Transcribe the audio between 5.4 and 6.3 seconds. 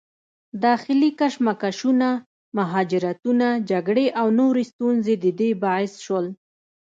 باعث شول